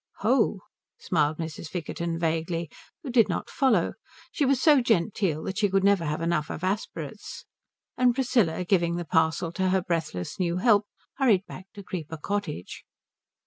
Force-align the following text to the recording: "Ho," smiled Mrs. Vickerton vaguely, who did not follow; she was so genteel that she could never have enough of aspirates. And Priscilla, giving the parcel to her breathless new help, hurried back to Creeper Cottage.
"Ho," 0.21 0.61
smiled 0.97 1.37
Mrs. 1.37 1.69
Vickerton 1.71 2.17
vaguely, 2.17 2.71
who 3.03 3.11
did 3.11 3.29
not 3.29 3.51
follow; 3.51 3.93
she 4.31 4.45
was 4.45 4.59
so 4.59 4.81
genteel 4.81 5.43
that 5.43 5.59
she 5.59 5.69
could 5.69 5.83
never 5.83 6.05
have 6.05 6.23
enough 6.23 6.49
of 6.49 6.63
aspirates. 6.63 7.45
And 7.99 8.15
Priscilla, 8.15 8.65
giving 8.65 8.95
the 8.95 9.05
parcel 9.05 9.51
to 9.51 9.69
her 9.69 9.81
breathless 9.83 10.39
new 10.39 10.57
help, 10.57 10.87
hurried 11.17 11.45
back 11.45 11.67
to 11.75 11.83
Creeper 11.83 12.17
Cottage. 12.17 12.83